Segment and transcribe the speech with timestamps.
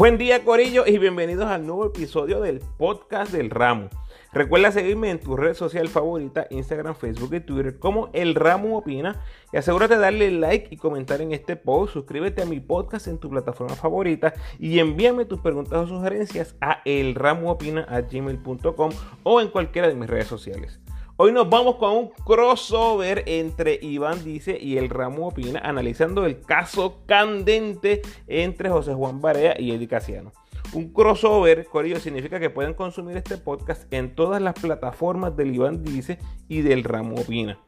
[0.00, 3.90] Buen día Corillo y bienvenidos al nuevo episodio del podcast del ramo.
[4.32, 9.20] Recuerda seguirme en tu red social favorita, Instagram, Facebook y Twitter como El Ramo Opina
[9.52, 13.18] y asegúrate de darle like y comentar en este post, suscríbete a mi podcast en
[13.18, 19.96] tu plataforma favorita y envíame tus preguntas o sugerencias a elramoopina.gmail.com o en cualquiera de
[19.96, 20.80] mis redes sociales.
[21.22, 26.40] Hoy nos vamos con un crossover entre Iván Dice y el Ramo Opina, analizando el
[26.40, 30.32] caso candente entre José Juan Barea y Eddie Casiano.
[30.72, 35.84] Un crossover, Corillo, significa que pueden consumir este podcast en todas las plataformas del Iván
[35.84, 36.18] Dice
[36.48, 37.58] y del Ramo Opina.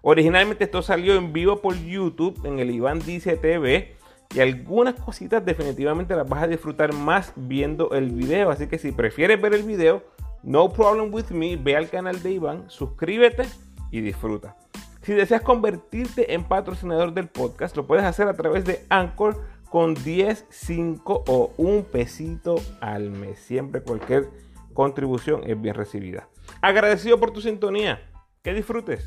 [0.00, 3.94] Originalmente esto salió en vivo por YouTube en el Iván Dice TV.
[4.34, 8.48] Y algunas cositas definitivamente las vas a disfrutar más viendo el video.
[8.48, 10.02] Así que si prefieres ver el video,
[10.42, 13.44] no problem with me, ve al canal de Iván, suscríbete
[13.90, 14.56] y disfruta.
[15.02, 19.94] Si deseas convertirte en patrocinador del podcast, lo puedes hacer a través de Anchor con
[19.94, 23.38] 10, 5 o un pesito al mes.
[23.38, 24.28] Siempre cualquier
[24.74, 26.28] contribución es bien recibida.
[26.60, 28.00] Agradecido por tu sintonía.
[28.42, 29.06] Que disfrutes.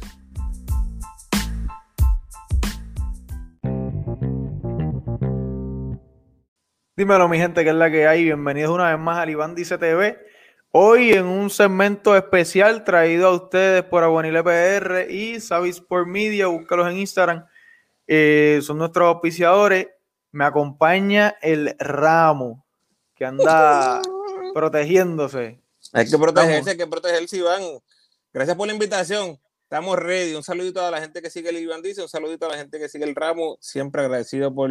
[6.97, 8.23] Dímelo, mi gente, que es la que hay.
[8.23, 10.17] Bienvenidos una vez más al Iván Dice TV.
[10.77, 16.47] Hoy en un segmento especial traído a ustedes por Aguanile PR y Savis por Media,
[16.47, 17.45] búscalos en Instagram.
[18.07, 19.87] Eh, son nuestros auspiciadores.
[20.33, 22.65] Me acompaña el Ramo,
[23.15, 24.01] que anda
[24.53, 25.61] protegiéndose.
[25.93, 27.63] Hay que protegerse, hay que protegerse, Iván.
[28.33, 29.39] Gracias por la invitación.
[29.63, 30.35] Estamos ready.
[30.35, 32.79] Un saludito a la gente que sigue el Iván Dice, un saludito a la gente
[32.79, 33.57] que sigue el Ramo.
[33.61, 34.69] Siempre agradecido por,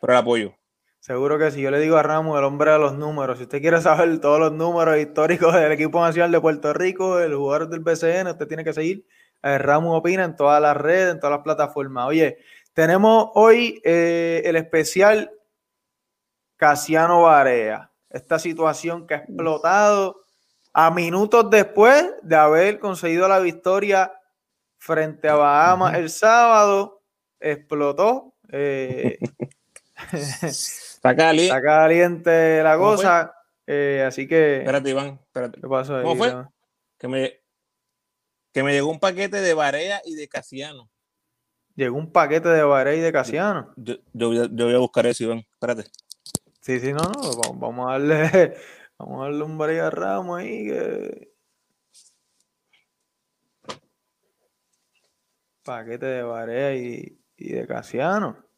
[0.00, 0.59] por el apoyo.
[1.00, 1.62] Seguro que sí.
[1.62, 3.38] Yo le digo a Ramos, el hombre de los números.
[3.38, 7.34] Si usted quiere saber todos los números históricos del equipo nacional de Puerto Rico, el
[7.34, 9.06] jugador del BCN, usted tiene que seguir
[9.40, 12.06] a Ramos Opina en todas las redes, en todas las plataformas.
[12.06, 12.36] Oye,
[12.74, 15.32] tenemos hoy eh, el especial
[16.56, 17.90] Casiano Barea.
[18.10, 20.24] Esta situación que ha explotado
[20.74, 24.12] a minutos después de haber conseguido la victoria
[24.76, 27.00] frente a Bahamas el sábado,
[27.40, 28.34] explotó.
[28.52, 29.18] Eh,
[31.00, 31.46] Está caliente.
[31.46, 33.34] Está caliente la cosa.
[33.66, 34.58] Eh, así que.
[34.58, 35.18] Espérate, Iván.
[35.24, 35.58] Espérate.
[35.58, 36.02] ¿Qué pasó ahí?
[36.02, 36.46] ¿Cómo fue?
[36.98, 37.40] Que me,
[38.52, 40.90] que me llegó un paquete de Barea y de Casiano.
[41.74, 43.72] Llegó un paquete de Barea y de Casiano.
[43.76, 45.38] Yo, yo, yo, voy a buscar eso, Iván.
[45.38, 45.84] Espérate.
[46.60, 47.12] Sí, sí, no, no.
[47.12, 48.56] Vamos, vamos a darle.
[48.98, 51.32] Vamos a darle un Barea Ramos ahí que.
[55.62, 58.49] Paquete de Barea y, y de Casiano.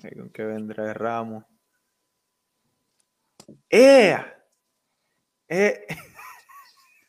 [0.00, 1.44] ¿Con qué vendrá el ramo?
[3.70, 4.16] ¡Eh!
[5.48, 5.86] ¡Eh!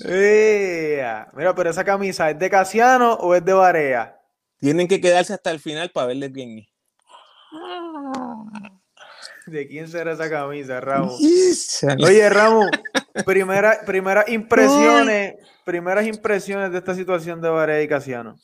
[0.04, 1.04] ¡Eh!
[1.34, 4.20] Mira, pero esa camisa, ¿es de Casiano o es de Barea?
[4.58, 6.68] Tienen que quedarse hasta el final para verle quién es.
[9.46, 11.16] ¿De quién será esa camisa, Ramo?
[12.04, 12.66] Oye, Ramo,
[13.26, 15.34] primera, primeras impresiones,
[15.64, 18.38] primeras impresiones de esta situación de Barea y Casiano.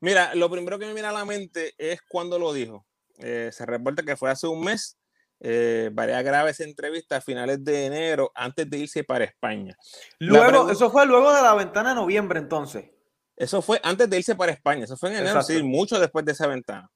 [0.00, 2.86] Mira, lo primero que me viene a la mente es cuando lo dijo.
[3.18, 4.98] Eh, se reporta que fue hace un mes,
[5.40, 9.76] eh, varias graves entrevistas a finales de enero, antes de irse para España.
[10.18, 12.86] Luego, eso fue luego de la ventana de noviembre, entonces.
[13.36, 16.32] Eso fue antes de irse para España, eso fue en enero, sí, mucho después de
[16.32, 16.90] esa ventana.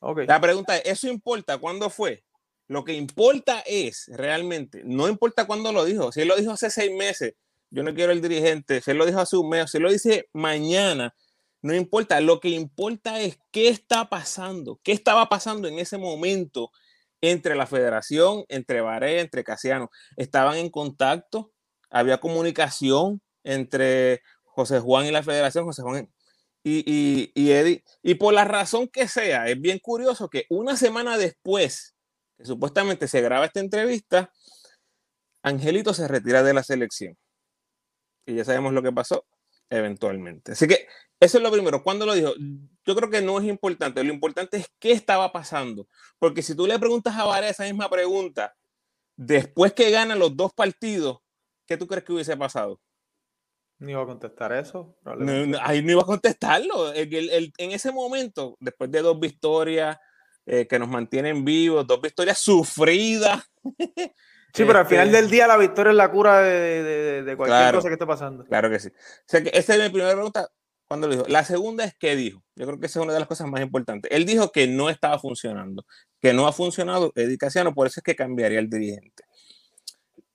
[0.00, 0.26] Okay.
[0.26, 2.24] La pregunta es, ¿eso importa cuándo fue?
[2.68, 6.70] Lo que importa es realmente, no importa cuándo lo dijo, si él lo dijo hace
[6.70, 7.34] seis meses,
[7.68, 9.92] yo no quiero el dirigente, si él lo dijo hace un mes, si él lo
[9.92, 11.14] dice mañana,
[11.62, 16.70] no importa, lo que importa es qué está pasando, qué estaba pasando en ese momento
[17.20, 19.90] entre la federación, entre Varela, entre Casiano.
[20.16, 21.52] Estaban en contacto,
[21.90, 26.10] había comunicación entre José Juan y la federación, José Juan
[26.62, 27.84] y, y, y Eddie.
[28.02, 31.94] Y por la razón que sea, es bien curioso que una semana después,
[32.38, 34.32] que supuestamente se graba esta entrevista,
[35.42, 37.16] Angelito se retira de la selección.
[38.26, 39.26] Y ya sabemos lo que pasó
[39.70, 40.52] eventualmente.
[40.52, 40.86] Así que
[41.20, 41.82] eso es lo primero.
[41.82, 42.32] ¿Cuándo lo dijo?
[42.84, 44.02] Yo creo que no es importante.
[44.02, 45.86] Lo importante es qué estaba pasando.
[46.18, 48.54] Porque si tú le preguntas a Vara esa misma pregunta,
[49.16, 51.18] después que ganan los dos partidos,
[51.66, 52.80] ¿qué tú crees que hubiese pasado?
[53.78, 54.98] Ni iba a contestar eso.
[55.04, 56.92] No, ahí no iba a contestarlo.
[56.94, 59.98] en ese momento, después de dos victorias
[60.46, 63.42] eh, que nos mantienen vivos, dos victorias sufridas.
[64.52, 67.36] Sí, pero al final este del día la victoria es la cura de, de, de
[67.36, 68.44] cualquier claro, cosa que esté pasando.
[68.44, 68.88] Claro que sí.
[68.88, 70.50] O sea que esa es mi primera pregunta.
[70.88, 71.26] ¿Cuándo lo dijo?
[71.28, 72.42] La segunda es qué dijo.
[72.56, 74.10] Yo creo que esa es una de las cosas más importantes.
[74.12, 75.86] Él dijo que no estaba funcionando,
[76.20, 79.22] que no ha funcionado Eddie Casiano, por eso es que cambiaría el dirigente.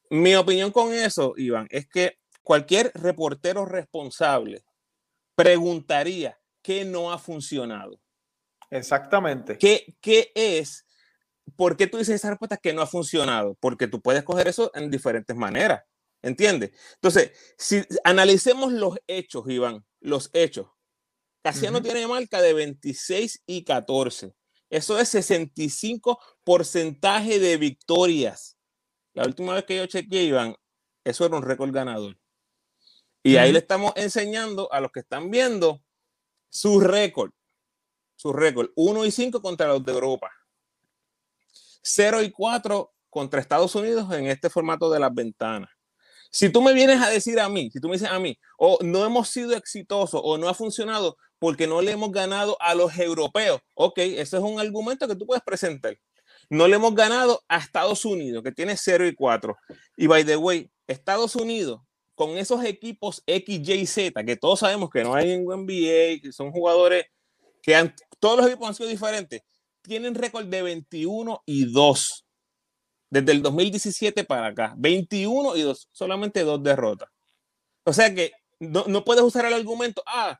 [0.10, 4.64] Mi opinión con eso, Iván, es que cualquier reportero responsable
[5.36, 8.00] preguntaría qué no ha funcionado.
[8.70, 9.58] Exactamente.
[9.58, 10.85] ¿Qué, qué es?
[11.56, 13.56] ¿Por qué tú dices esa respuesta que no ha funcionado?
[13.60, 15.84] Porque tú puedes coger eso en diferentes maneras.
[16.22, 16.72] ¿Entiendes?
[16.96, 20.68] Entonces, si analicemos los hechos, Iván, los hechos.
[21.44, 24.34] Casiano tiene marca de 26 y 14.
[24.72, 28.58] Eso es 65 porcentaje de victorias.
[29.14, 30.56] La última vez que yo chequeé, Iván,
[31.04, 32.18] eso era un récord ganador.
[33.22, 35.84] Y ahí le estamos enseñando a los que están viendo
[36.50, 37.32] su récord.
[38.16, 38.72] Su récord.
[38.76, 40.32] 1 y 5 contra los de Europa.
[41.86, 45.70] 0 y 4 contra Estados Unidos en este formato de las ventanas.
[46.32, 48.80] Si tú me vienes a decir a mí, si tú me dices a mí, o
[48.82, 52.98] no hemos sido exitosos o no ha funcionado porque no le hemos ganado a los
[52.98, 55.96] europeos, ok, ese es un argumento que tú puedes presentar.
[56.50, 59.56] No le hemos ganado a Estados Unidos, que tiene 0 y 4.
[59.98, 61.82] Y by the way, Estados Unidos,
[62.16, 66.32] con esos equipos X, Y, Z, que todos sabemos que no hay en NBA, que
[66.32, 67.06] son jugadores
[67.62, 69.42] que han, todos los equipos han sido diferentes,
[69.88, 72.26] tienen récord de 21 y 2
[73.10, 74.74] desde el 2017 para acá.
[74.78, 77.10] 21 y 2, solamente dos derrotas.
[77.84, 80.40] O sea que no, puedes usar el argumento, ah,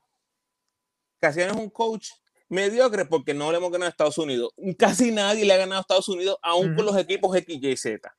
[1.20, 2.10] Casiano es un coach
[2.50, 4.52] mediocre porque no le hemos ganado a Estados Unidos.
[4.78, 8.16] Casi nadie le ha ganado a Estados Unidos, aún con los equipos X, Y, Z.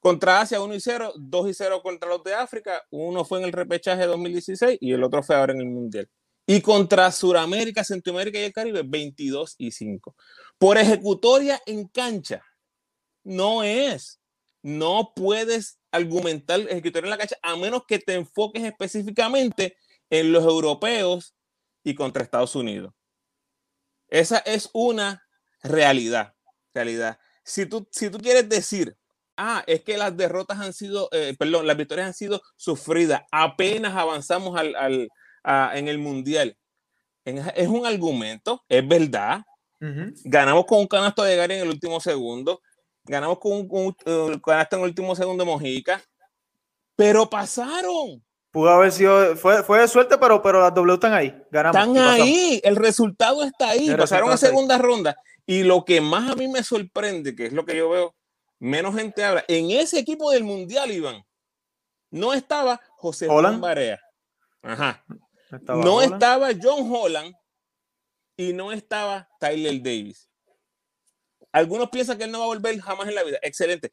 [0.00, 2.82] Contra Asia 1 y 0, 2 y 0 contra los de África.
[2.90, 6.08] Uno fue en el repechaje de 2016 y el otro fue ahora en el Mundial.
[6.52, 10.16] Y contra Sudamérica, Centroamérica y el Caribe, 22 y 5.
[10.58, 12.44] Por ejecutoria en cancha,
[13.22, 14.20] no es.
[14.60, 19.76] No puedes argumentar escritorio en la cancha a menos que te enfoques específicamente
[20.10, 21.36] en los europeos
[21.84, 22.94] y contra Estados Unidos.
[24.08, 25.24] Esa es una
[25.62, 26.34] realidad.
[26.74, 27.20] realidad.
[27.44, 28.96] Si tú, si tú quieres decir,
[29.36, 33.94] ah, es que las derrotas han sido, eh, perdón, las victorias han sido sufridas, apenas
[33.94, 35.08] avanzamos al,
[35.44, 36.56] en el mundial.
[37.24, 39.42] es un argumento, es verdad.
[40.24, 42.60] Ganamos con un canasto de Gary en el último segundo
[43.04, 46.02] ganamos con un, un, en el último segundo Mojica,
[46.96, 48.24] pero pasaron.
[48.50, 51.34] Pudo haber sido, fue, fue de suerte, pero, pero las W están ahí.
[51.50, 51.76] Ganamos.
[51.76, 53.94] Están ahí, el resultado está ahí.
[53.94, 55.16] pasaron a segunda ronda.
[55.46, 58.14] Y lo que más a mí me sorprende, que es lo que yo veo,
[58.58, 61.24] menos gente habla, en ese equipo del Mundial, Iván,
[62.10, 64.00] no estaba José Juan Barea.
[64.62, 65.04] Ajá.
[65.66, 67.34] No estaba John Holland
[68.36, 70.28] y no estaba Tyler Davis.
[71.52, 73.38] Algunos piensan que él no va a volver jamás en la vida.
[73.42, 73.90] Excelente.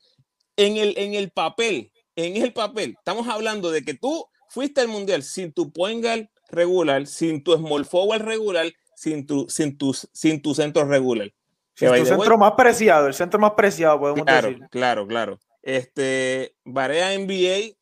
[0.55, 4.87] En el, en el papel, en el papel, estamos hablando de que tú fuiste al
[4.87, 6.05] mundial sin tu point
[6.49, 11.31] regular, sin tu small forward regular, sin tu, sin tu, sin tu centro regular.
[11.79, 14.67] el centro más preciado, el centro más preciado, podemos claro, decir.
[14.69, 15.39] Claro, claro.
[15.61, 17.75] Este, Barea NBA,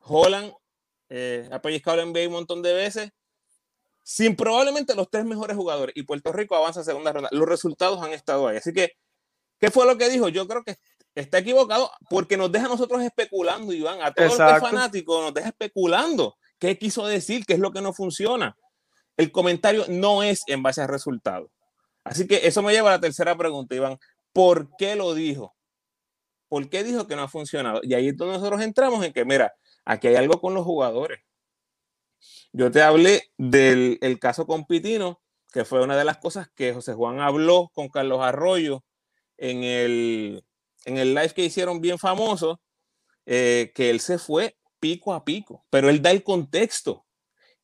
[0.00, 0.52] Holland,
[1.08, 3.12] eh, ha pellizcado la NBA un montón de veces,
[4.02, 7.28] sin probablemente los tres mejores jugadores, y Puerto Rico avanza a segunda ronda.
[7.32, 8.56] Los resultados han estado ahí.
[8.56, 8.92] Así que
[9.62, 10.28] ¿Qué fue lo que dijo?
[10.28, 10.76] Yo creo que
[11.14, 14.02] está equivocado porque nos deja a nosotros especulando, Iván.
[14.02, 16.34] A todos los fanáticos nos deja especulando.
[16.58, 17.46] ¿Qué quiso decir?
[17.46, 18.56] ¿Qué es lo que no funciona?
[19.16, 21.52] El comentario no es en base al resultado.
[22.02, 24.00] Así que eso me lleva a la tercera pregunta, Iván.
[24.32, 25.54] ¿Por qué lo dijo?
[26.48, 27.82] ¿Por qué dijo que no ha funcionado?
[27.84, 31.20] Y ahí es donde nosotros entramos en que, mira, aquí hay algo con los jugadores.
[32.52, 36.94] Yo te hablé del caso con Pitino, que fue una de las cosas que José
[36.94, 38.84] Juan habló con Carlos Arroyo
[39.36, 40.44] en el,
[40.84, 42.60] en el live que hicieron bien famoso,
[43.26, 47.06] eh, que él se fue pico a pico, pero él da el contexto.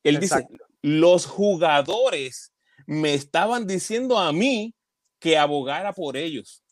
[0.03, 0.47] Él dice,
[0.83, 2.53] los jugadores
[2.87, 4.75] me estaban diciendo a mí
[5.19, 6.63] que abogara por ellos.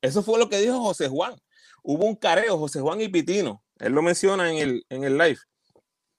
[0.00, 1.36] Eso fue lo que dijo José Juan.
[1.82, 3.62] Hubo un careo, José Juan y Pitino.
[3.78, 5.38] Él lo menciona en el, en el live.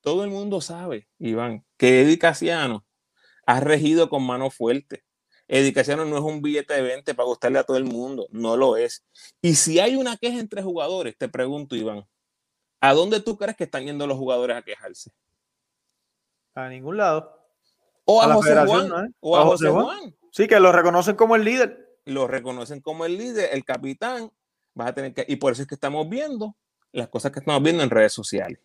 [0.02, 2.86] Todo el mundo sabe, Iván, que Eddie Casiano
[3.46, 5.04] ha regido con mano fuerte.
[5.48, 8.78] Edicación no es un billete de 20 para gustarle a todo el mundo, no lo
[8.78, 9.04] es.
[9.42, 12.08] Y si hay una queja entre jugadores, te pregunto, Iván,
[12.80, 15.12] ¿a dónde tú crees que están yendo los jugadores a quejarse?
[16.56, 17.38] A ningún lado.
[18.06, 19.14] O a, José Juan.
[19.20, 20.16] O a, José Juan.
[20.32, 22.00] Sí, que lo reconocen como el líder.
[22.06, 24.32] Lo reconocen como el líder, el capitán.
[24.74, 25.26] Vas a tener que.
[25.28, 26.56] Y por eso es que estamos viendo
[26.94, 28.60] las cosas que estamos viendo en redes sociales.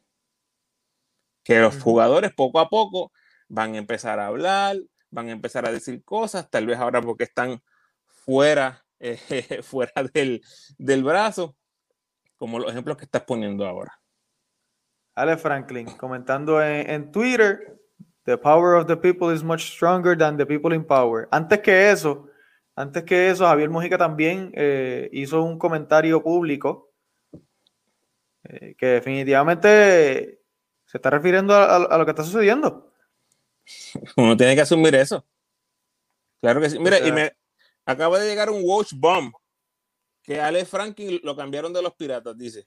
[1.46, 3.12] Que los jugadores poco a poco
[3.48, 4.78] van a empezar a hablar,
[5.10, 7.62] van a empezar a decir cosas, tal vez ahora porque están
[8.04, 10.42] fuera, eh, fuera del,
[10.76, 11.56] del, brazo,
[12.36, 14.00] como los ejemplos que estás poniendo ahora.
[15.14, 17.78] Ale Franklin, comentando en, Twitter,
[18.24, 21.28] The power of the people is much stronger than the people in power.
[21.30, 22.28] Antes que eso,
[22.74, 26.90] antes que eso, Javier Mujica también eh, hizo un comentario público
[28.42, 30.40] eh, que definitivamente
[30.86, 32.92] se está refiriendo a, lo que está sucediendo.
[34.16, 35.26] Uno tiene que asumir eso.
[36.40, 36.78] Claro que sí.
[36.78, 37.36] Mira, y me
[37.84, 39.32] acaba de llegar un Watch Bomb
[40.22, 42.66] que Alex Franklin lo cambiaron de los piratas, dice.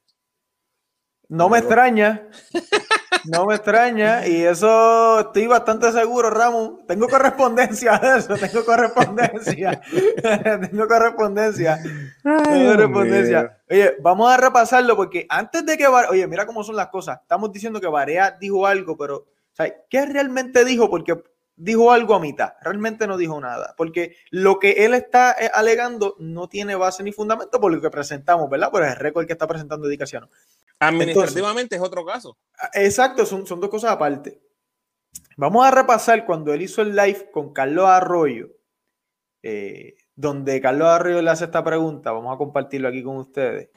[1.27, 2.29] No me extraña.
[3.29, 4.27] No me extraña.
[4.27, 6.85] Y eso estoy bastante seguro, Ramón.
[6.87, 8.35] Tengo correspondencia de eso.
[8.35, 9.81] Tengo correspondencia.
[10.71, 11.79] tengo correspondencia.
[12.23, 13.57] tengo correspondencia.
[13.69, 15.87] Oye, vamos a repasarlo porque antes de que.
[15.87, 17.19] Oye, mira cómo son las cosas.
[17.21, 19.25] Estamos diciendo que Varea dijo algo, pero.
[19.89, 20.89] ¿Qué realmente dijo?
[20.89, 21.21] Porque
[21.59, 26.15] dijo algo a mitad, realmente no dijo nada, porque lo que él está eh, alegando
[26.17, 28.71] no tiene base ni fundamento por lo que presentamos, ¿verdad?
[28.71, 30.29] Por el récord que está presentando Dedicación.
[30.79, 32.37] Administrativamente es otro caso.
[32.57, 34.41] Ah, exacto, son, son dos cosas aparte.
[35.35, 38.49] Vamos a repasar cuando él hizo el live con Carlos Arroyo,
[39.41, 42.11] eh, donde Carlos Arroyo le hace esta pregunta.
[42.11, 43.69] Vamos a compartirlo aquí con ustedes.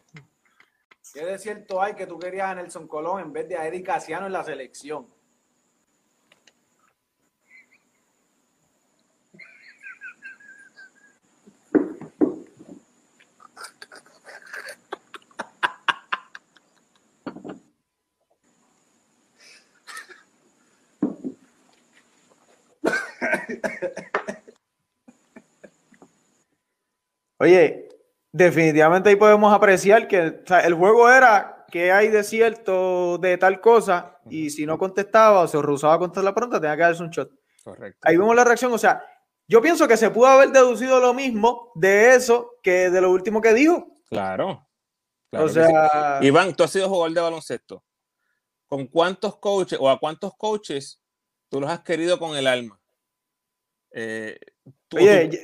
[1.13, 3.83] ¿Qué de cierto hay que tú querías a Nelson Colón en vez de a Eddie
[3.83, 5.07] Casiano en la selección?
[27.39, 27.89] Oye,
[28.31, 34.19] definitivamente ahí podemos apreciar que el juego era que hay de cierto de tal cosa
[34.29, 37.11] y si no contestaba o se rehusaba a contestar la pregunta, tenía que darse un
[37.11, 37.31] shot.
[37.65, 37.99] Correcto.
[38.03, 39.03] Ahí vemos la reacción, o sea,
[39.49, 43.41] yo pienso que se pudo haber deducido lo mismo de eso que de lo último
[43.41, 43.89] que dijo.
[44.09, 44.69] Claro.
[45.33, 47.83] o sea, Iván, tú has sido jugador de baloncesto.
[48.67, 51.01] ¿Con cuántos coaches o a cuántos coaches
[51.49, 52.82] tú los has querido con el alma?
[53.93, 54.39] Eh,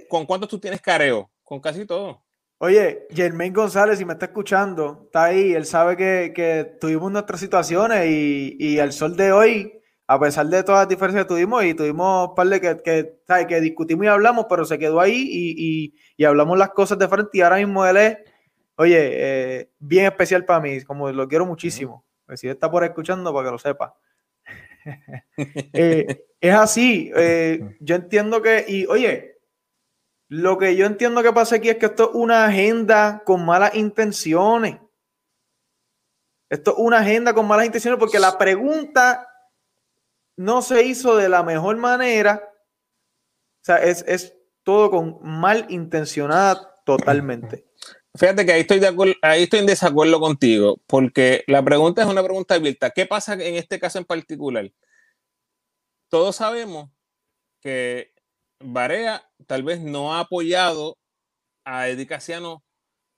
[0.09, 1.31] ¿Con cuántos tú tienes careo?
[1.43, 2.23] Con casi todo.
[2.61, 5.53] Oye, Germain González, si me está escuchando, está ahí.
[5.53, 10.65] Él sabe que, tuvimos nuestras situaciones y, y el sol de hoy, a pesar de
[10.65, 14.09] todas las diferencias que tuvimos, y tuvimos un par de que, que, que discutimos y
[14.09, 17.39] hablamos, pero se quedó ahí y, y, hablamos las cosas de frente.
[17.39, 18.19] Y ahora mismo él es,
[18.77, 22.05] oye, eh, bien especial para mí, como lo quiero muchísimo.
[22.35, 23.95] Si él está por escuchando, para que lo sepa.
[25.73, 27.13] Eh, es así.
[27.17, 29.39] Eh, yo entiendo que, y oye,
[30.29, 33.75] lo que yo entiendo que pasa aquí es que esto es una agenda con malas
[33.75, 34.79] intenciones.
[36.51, 39.27] Esto es una agenda con malas intenciones porque la pregunta
[40.37, 42.43] no se hizo de la mejor manera.
[43.61, 47.67] O sea, es, todo con mal intencionada totalmente.
[48.19, 52.23] Fíjate que ahí estoy, de ahí estoy en desacuerdo contigo, porque la pregunta es una
[52.25, 52.91] pregunta abierta.
[52.91, 54.73] ¿Qué pasa en este caso en particular?
[56.09, 56.91] Todos sabemos
[57.61, 58.13] que
[58.59, 60.99] Barea tal vez no ha apoyado
[61.65, 62.65] a Eddie Casiano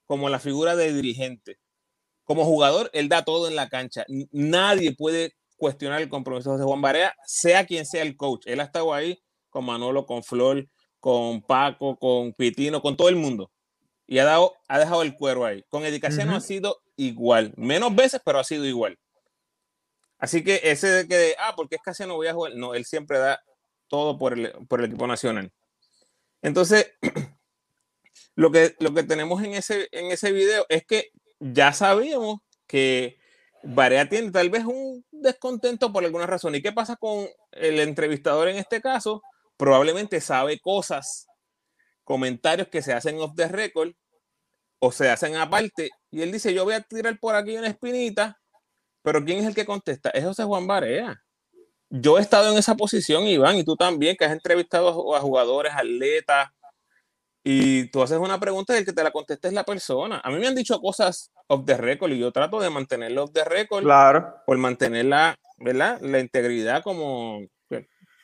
[0.05, 1.57] como la figura de dirigente.
[2.23, 4.05] Como jugador, él da todo en la cancha.
[4.31, 8.43] Nadie puede cuestionar el compromiso de Juan Barea, sea quien sea el coach.
[8.45, 10.67] Él ha estado ahí con Manolo, con Flor,
[10.99, 13.51] con Paco, con Pitino, con todo el mundo.
[14.11, 15.63] Y ha, dado, ha dejado el cuero ahí.
[15.69, 17.53] Con Eddie Casiano ha sido igual.
[17.55, 18.99] Menos veces, pero ha sido igual.
[20.17, 22.53] Así que ese de que, ah, porque es Casiano voy a jugar.
[22.55, 23.41] No, él siempre da
[23.87, 25.49] todo por el, por el equipo nacional.
[26.41, 26.91] Entonces,
[28.35, 33.17] lo que, lo que tenemos en ese, en ese video es que ya sabíamos que
[33.63, 36.53] Barea tiene tal vez un descontento por alguna razón.
[36.53, 39.23] ¿Y qué pasa con el entrevistador en este caso?
[39.55, 41.27] Probablemente sabe cosas,
[42.03, 43.93] comentarios que se hacen off the record
[44.79, 45.89] o se hacen aparte.
[46.09, 48.39] Y él dice, yo voy a tirar por aquí una espinita,
[49.01, 50.09] pero ¿quién es el que contesta?
[50.11, 51.23] Es José Juan Barea
[51.91, 55.73] yo he estado en esa posición, Iván, y tú también, que has entrevistado a jugadores,
[55.75, 56.49] atletas,
[57.43, 60.21] y tú haces una pregunta y el que te la conteste es la persona.
[60.23, 63.33] A mí me han dicho cosas off the record y yo trato de mantenerlo off
[63.33, 63.83] the record.
[63.83, 64.35] Claro.
[64.45, 65.99] Por mantener la, ¿verdad?
[66.01, 67.41] la integridad como...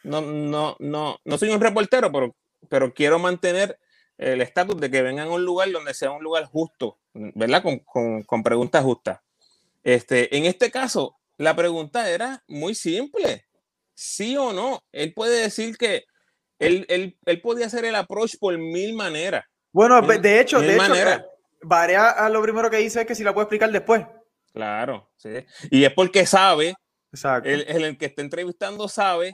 [0.04, 2.34] No, no, no, no soy un reportero, pero,
[2.70, 3.80] pero quiero mantener
[4.18, 7.62] el estatus de que vengan a un lugar donde sea un lugar justo, ¿verdad?
[7.62, 9.20] Con, con, con preguntas justas.
[9.84, 13.48] Este, en este caso, la pregunta era muy simple
[13.98, 14.84] sí o no.
[14.92, 16.06] Él puede decir que
[16.60, 19.46] él, él, él podía hacer el approach por mil maneras.
[19.72, 21.26] Bueno, de hecho, de hecho,
[21.64, 24.06] Varea a lo primero que dice es que si la puede explicar después.
[24.54, 25.44] Claro, sí.
[25.72, 26.76] Y es porque sabe,
[27.12, 27.50] Exacto.
[27.50, 29.34] El, el, que está entrevistando sabe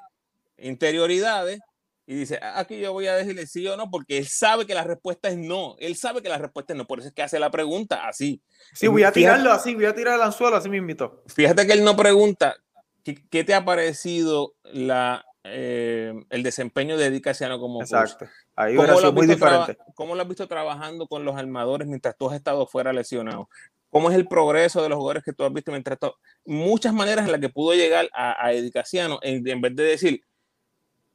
[0.57, 1.59] interioridades
[2.05, 4.73] y dice, ah, aquí yo voy a decirle sí o no, porque él sabe que
[4.73, 5.75] la respuesta es no.
[5.79, 8.41] Él sabe que la respuesta es no, por eso es que hace la pregunta así.
[8.73, 11.23] Sí, voy a tirarlo así, voy a tirar el anzuelo, así me invitó.
[11.27, 12.57] Fíjate que él no pregunta
[13.03, 18.27] ¿Qué, te ha parecido la, eh, el desempeño de Casiano como Exacto.
[18.55, 19.77] Ahí ¿Cómo lo, muy diferente.
[19.93, 23.49] ¿Cómo lo has visto trabajando con los armadores mientras tú has estado fuera lesionado?
[23.89, 26.13] ¿Cómo es el progreso de los jugadores que tú has visto mientras tú?
[26.45, 30.23] Muchas maneras en las que pudo llegar a, a Casiano en, vez de decir,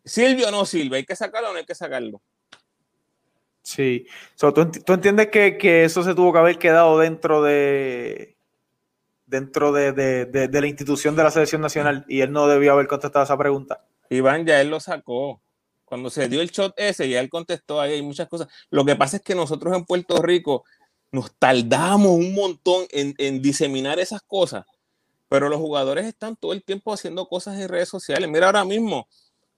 [0.09, 2.21] Silvio o no Silvio, hay que sacarlo o no hay que sacarlo.
[3.69, 4.07] Sí.
[4.39, 8.35] ¿tú, entiendes que, eso se tuvo que haber quedado dentro de
[9.27, 13.37] dentro de, la institución de la selección nacional y él no debió haber contestado esa
[13.37, 13.85] pregunta?
[14.09, 15.43] Iván, ya él lo sacó.
[15.85, 18.49] Cuando se dio el shot ese, ya él contestó ahí, hay muchas cosas.
[18.71, 20.65] Lo que pasa es que nosotros en Puerto Rico
[21.13, 24.65] nos tardamos un montón en, en diseminar esas cosas,
[25.29, 28.31] pero los jugadores están todo el tiempo haciendo cosas en redes sociales.
[28.31, 29.09] Mira ahora mismo,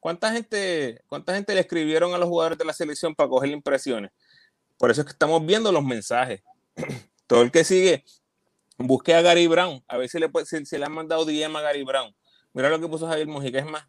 [0.00, 4.11] ¿Cuánta gente, ¿Cuánta gente le escribieron a los jugadores de la selección para coger impresiones?
[4.78, 6.42] Por eso es que estamos viendo los mensajes.
[7.26, 8.02] Todo el que sigue,
[8.78, 10.30] busque a Gary Brown, a ver si le,
[10.64, 12.14] si, le han mandado DM a Gary Brown.
[12.54, 13.87] Mira lo que puso Javier Mojica, es más.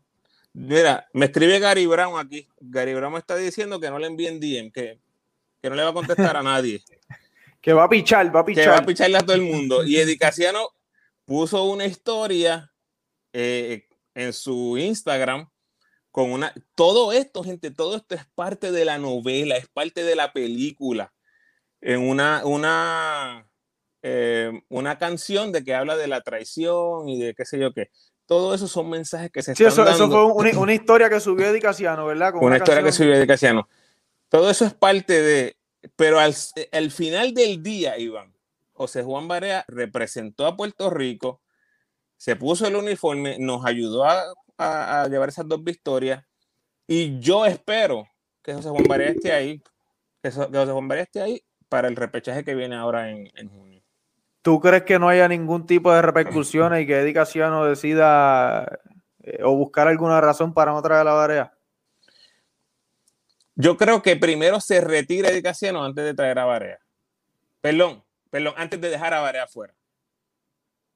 [0.54, 2.48] Mira, me escribe Gary Brown aquí.
[2.60, 5.00] Gary Brown me está diciendo que no le envíen DM, que,
[5.62, 6.84] que no le va a contestar a nadie.
[7.62, 8.64] que va a pichar, va a pichar.
[8.66, 9.86] Que va a picharle a todo el mundo.
[9.86, 10.68] Y Edicaciano
[11.24, 12.72] puso una historia
[13.32, 15.50] eh, en su Instagram
[16.12, 20.16] con una, todo esto, gente, todo esto es parte de la novela, es parte de
[20.16, 21.14] la película.
[21.80, 23.48] En una, una,
[24.02, 27.90] eh, una canción de que habla de la traición y de qué sé yo qué.
[28.26, 31.48] Todo eso son mensajes que se sí, están eso, eso fue una, historia que subió
[31.48, 32.34] Edicaciano, ¿verdad?
[32.40, 33.68] una, historia que subió Edicaciano.
[34.30, 35.58] Todo eso es parte de,
[35.96, 36.34] pero al,
[36.72, 38.34] al final del día, Iván,
[38.74, 41.42] José Juan Barea representó a Puerto Rico,
[42.18, 44.24] se puso el uniforme, nos ayudó a
[44.62, 46.24] a, llevar esas dos victorias.
[46.88, 48.08] Y yo espero
[48.42, 49.62] que José Juan Barea esté ahí,
[50.22, 53.82] que, José Juan Barea esté ahí para el repechaje que viene ahora en, junio.
[54.42, 58.80] ¿Tú crees que no haya ningún tipo de repercusiones y que Edicaciano decida
[59.22, 61.54] eh, o buscar alguna razón para no traer la Barea?
[63.56, 66.80] Yo creo que primero se retira Edicaciano antes de traer a Barea.
[67.62, 69.76] Perdón, perdón, antes de dejar a Barea fuera.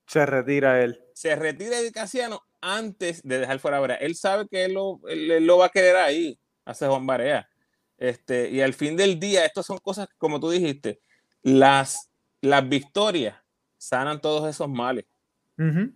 [0.08, 1.04] Se retira él.
[1.14, 3.98] Se retira Edicaciano antes de dejar fuera a Barea.
[3.98, 7.48] Él sabe que él lo, lo va a querer ahí, hace Juan Barea.
[7.98, 11.00] Este, y al fin del día, estas son cosas, como tú dijiste,
[11.44, 12.10] las,
[12.42, 13.38] las victorias
[13.78, 15.06] sanan todos esos males.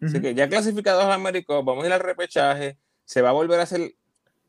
[0.02, 3.60] Así que ya clasificados a América, vamos a ir al repechaje, se va a volver
[3.60, 3.96] a hacer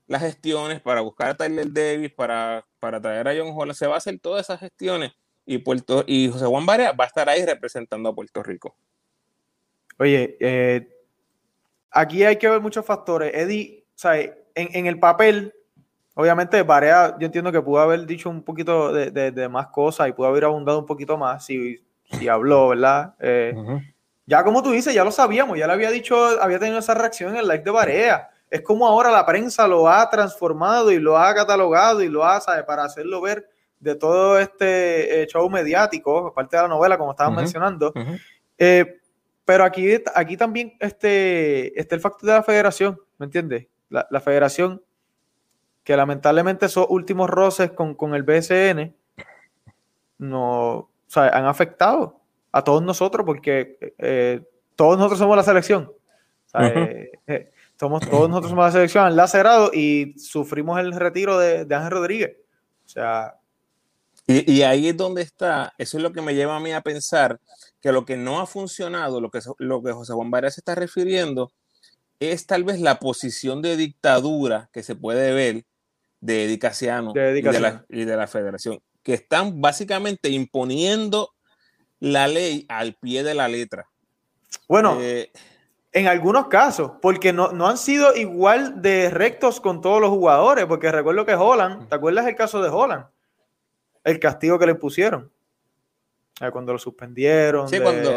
[0.06, 3.94] las gestiones para buscar a Tyler Davis, para, para traer a John Holland, se va
[3.94, 5.12] a hacer todas esas gestiones
[5.46, 8.76] y, Puerto, y José Juan Barea va a estar ahí representando a Puerto Rico.
[9.98, 10.99] Oye, eh,
[11.90, 13.33] aquí hay que ver muchos factores.
[13.35, 15.55] Eddie, sea, en, en, el papel,
[16.14, 20.12] obviamente, Barea, yo entiendo que pudo haber dicho un poquito de, de, más cosas y
[20.12, 23.14] pudo haber abundado un poquito más si, si habló, ¿verdad?
[23.20, 23.55] Eh,
[24.26, 27.33] ya como tú dices, ya lo sabíamos, ya le había dicho, había tenido esa reacción
[27.33, 28.31] en el like de Barea.
[28.48, 32.40] Es como ahora la prensa lo ha transformado y lo ha catalogado y lo ha,
[32.40, 32.64] ¿sabes?
[32.64, 33.48] Para hacerlo ver
[33.79, 37.92] de todo este eh, show mediático, aparte de la novela, como estaban mencionando.
[38.59, 38.99] Eh,
[39.50, 39.84] pero aquí,
[40.14, 43.66] aquí también este, está el factor de la federación, ¿me entiendes?
[43.88, 44.80] La, federación,
[45.82, 48.94] que lamentablemente esos últimos roces con, el BSN
[50.18, 52.20] no, han afectado
[52.52, 54.40] a todos nosotros porque eh,
[54.76, 55.92] todos nosotros somos la selección.
[56.54, 61.64] Eh, eh, somos, todos nosotros somos la selección, han lacerado y sufrimos el retiro de,
[61.64, 62.36] de Ángel Rodríguez.
[62.86, 63.34] O sea.
[64.28, 66.82] Y, y, ahí es donde está, eso es lo que me lleva a mí a
[66.82, 67.40] pensar
[67.80, 70.74] que lo que no ha funcionado, lo que, lo que José Juan Vargas se está
[70.74, 71.52] refiriendo,
[72.18, 75.64] es tal vez la posición de dictadura que se puede ver
[76.20, 81.30] de Edicaciano, y, de la, y, de la, federación, que están básicamente imponiendo
[81.98, 83.88] la ley al pie de la letra.
[84.68, 85.32] Bueno, eh,
[85.92, 90.66] en algunos casos, porque no, no, han sido igual de rectos con todos los jugadores,
[90.66, 93.06] porque recuerdo que Holland, ¿te acuerdas el caso de Holland?
[94.04, 95.30] El castigo que le pusieron
[96.50, 97.68] cuando lo suspendieron.
[97.68, 98.12] Sí, cuando.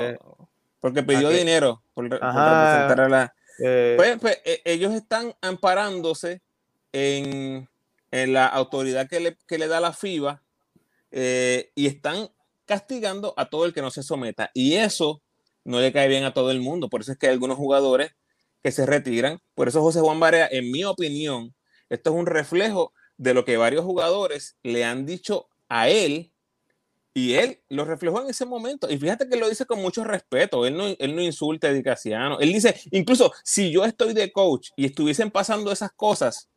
[0.79, 3.35] Porque pidió dinero por, representar a la.
[3.59, 6.41] Eh, pues, pues e, ellos están amparándose
[6.91, 7.67] en,
[8.11, 10.41] la autoridad que le, que le, da la FIBA
[11.11, 12.29] eh, y están
[12.65, 14.51] castigando a todo el que no se someta.
[14.53, 15.21] Y eso
[15.63, 16.89] no le cae bien a todo el mundo.
[16.89, 18.11] Por eso es que hay algunos jugadores
[18.61, 19.39] que se retiran.
[19.55, 21.53] Por eso José Juan Barea, en mi opinión,
[21.89, 26.32] esto es un reflejo de lo que varios jugadores le han dicho a él
[27.13, 28.89] y él lo reflejó en ese momento.
[28.89, 30.65] Y fíjate que lo dice con mucho respeto.
[30.65, 32.39] Él no, él no insulta a Edicaciano.
[32.39, 36.49] Él dice, incluso si yo estoy de coach y estuviesen pasando esas cosas,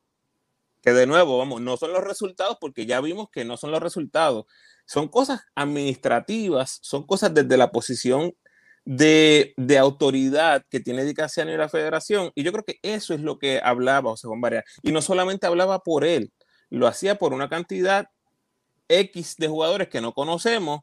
[0.83, 3.83] que de nuevo, vamos, no son los resultados porque ya vimos que no son los
[3.83, 4.47] resultados.
[4.87, 8.35] Son cosas administrativas, son cosas desde la posición
[8.85, 12.31] de, de autoridad que tiene Edicaciano y la federación.
[12.35, 14.65] Y yo creo que eso es lo que hablaba José Juan Barea.
[14.83, 16.33] Y no solamente hablaba por él,
[16.71, 18.09] lo hacía por una cantidad
[18.89, 20.81] X de jugadores que no conocemos,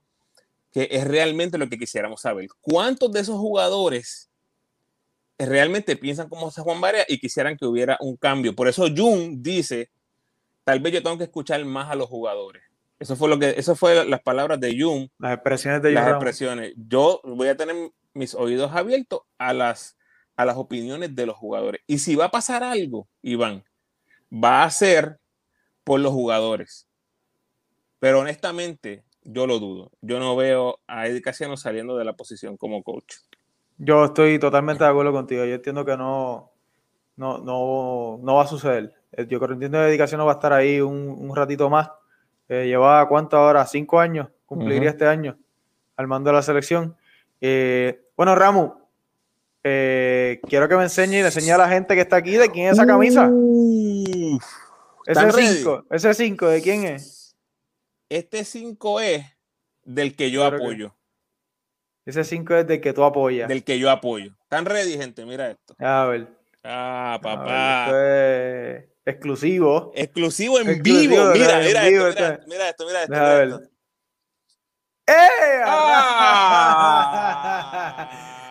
[0.72, 2.48] que es realmente lo que quisiéramos saber.
[2.62, 4.30] ¿Cuántos de esos jugadores
[5.46, 8.56] realmente piensan como Juan Barea y quisieran que hubiera un cambio.
[8.56, 9.90] Por eso Jun dice,
[10.64, 12.64] tal vez yo tengo que escuchar más a los jugadores.
[13.00, 15.12] Eso fue lo que, eso fue las palabras de Jun.
[15.20, 16.74] Las expresiones de Las expresiones.
[16.78, 17.76] Yo voy a tener
[18.14, 19.98] mis oídos abiertos a las,
[20.36, 21.82] a las opiniones de los jugadores.
[21.88, 23.64] Y si va a pasar algo, Iván,
[24.32, 25.20] va a ser
[25.84, 26.88] por los jugadores.
[28.04, 29.90] Pero honestamente, yo lo dudo.
[30.02, 33.14] Yo no veo a Eddie Casiano saliendo de la posición como coach.
[33.78, 35.46] Yo estoy totalmente de acuerdo contigo.
[35.46, 36.52] Yo entiendo que no,
[37.16, 38.94] no, no, no va a suceder.
[39.14, 41.92] Eh, yo creo entiendo que Eddie Casiano va a estar ahí un, ratito más.
[42.50, 45.38] Eh, lleva cuánto ahora, cinco años, cumpliría este año
[45.96, 46.98] al mando de la selección.
[47.40, 48.74] Eh, bueno, Ramu,
[49.62, 52.68] quiero que me enseñe y le enseñe a la gente que está aquí de quién
[52.68, 53.32] es esa camisa.
[55.06, 57.23] ese 5, ese 5, ¿de quién es?
[58.14, 59.26] Este 5 es
[59.84, 60.96] del que yo apoyo.
[62.06, 63.50] Ese 5 es del que tú apoyas.
[63.50, 64.36] Del que yo apoyo.
[64.44, 65.26] ¿Están ready, gente?
[65.26, 65.76] Mira esto.
[65.80, 66.28] A ver.
[66.64, 67.90] Ah, papá.
[69.04, 69.92] exclusivo.
[69.96, 71.32] Exclusivo en vivo.
[71.34, 73.62] Mira, mira, esto, mira, esto, mira esto, mira esto.
[75.08, 75.62] ¡Eh!
[75.66, 76.30] ¡Ah!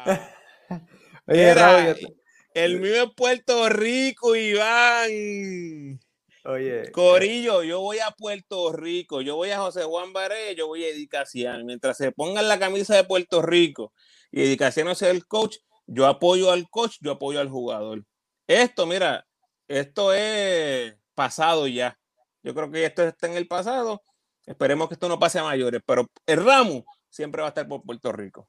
[1.29, 2.17] Oye,
[2.55, 6.01] el mío es Puerto Rico, Iván.
[6.45, 6.91] Oye.
[6.91, 10.89] Corillo, yo voy a Puerto Rico, yo voy a José Juan Baré, yo voy a
[10.89, 11.65] Edicaciano.
[11.65, 13.93] Mientras se pongan la camisa de Puerto Rico
[14.31, 18.05] y Edicaciano sea el coach, yo apoyo al coach, yo apoyo al jugador.
[18.49, 19.27] Esto, mira,
[19.69, 21.99] esto es pasado ya.
[22.43, 24.03] Yo creo que esto está en el pasado.
[24.45, 27.83] Esperemos que esto no pase a mayores, pero el ramo siempre va a estar por
[27.85, 28.49] Puerto Rico.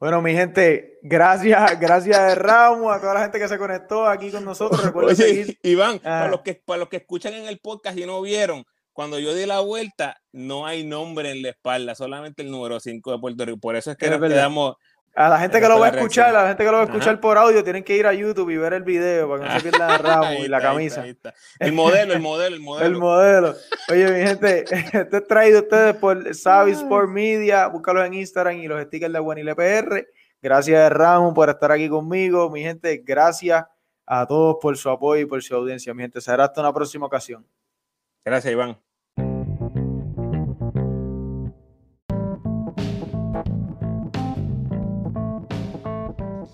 [0.00, 4.44] Bueno, mi gente, gracias, gracias Ramos, a toda la gente que se conectó aquí con
[4.44, 4.84] nosotros.
[4.84, 5.58] Recuerden seguir.
[5.62, 6.28] Iván, para, ah.
[6.28, 9.44] los que, para los que escuchan en el podcast y no vieron, cuando yo di
[9.44, 13.58] la vuelta, no hay nombre en la espalda, solamente el número 5 de Puerto Rico.
[13.58, 14.76] Por eso es que nos quedamos
[15.14, 16.86] a la gente que lo va a escuchar, a la gente que lo va a
[16.86, 19.54] escuchar por audio, tienen que ir a YouTube y ver el video para que no
[19.54, 21.04] se pierdan el ramo y la camisa.
[21.58, 22.86] el modelo, el modelo, el modelo.
[22.86, 23.54] El modelo.
[23.90, 27.66] Oye, mi gente, este es traído a ustedes por Savi Sport Media.
[27.66, 30.06] Búscalos en Instagram y los stickers de Guanile PR.
[30.40, 32.48] Gracias, Ramón, por estar aquí conmigo.
[32.50, 33.64] Mi gente, gracias
[34.06, 35.92] a todos por su apoyo y por su audiencia.
[35.94, 37.46] Mi gente, será hasta una próxima ocasión.
[38.24, 38.87] Gracias, Iván.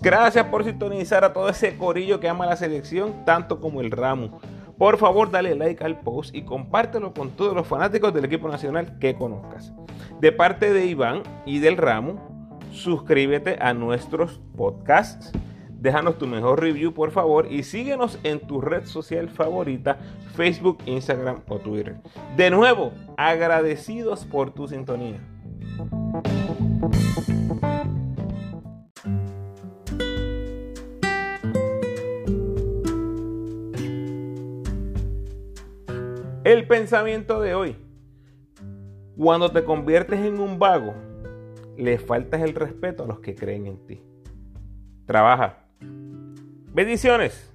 [0.05, 4.39] Gracias por sintonizar a todo ese corillo que ama la selección tanto como el ramo.
[4.77, 8.99] Por favor, dale like al post y compártelo con todos los fanáticos del equipo nacional
[8.99, 9.73] que conozcas.
[10.19, 15.31] De parte de Iván y del ramo, suscríbete a nuestros podcasts.
[15.71, 19.97] Déjanos tu mejor review, por favor, y síguenos en tu red social favorita,
[20.35, 21.95] Facebook, Instagram o Twitter.
[22.37, 25.19] De nuevo, agradecidos por tu sintonía.
[36.45, 37.75] El pensamiento de hoy.
[39.17, 40.93] Cuando te conviertes en un vago,
[41.75, 44.03] le faltas el respeto a los que creen en ti.
[45.07, 45.65] Trabaja.
[46.71, 47.51] Bendiciones.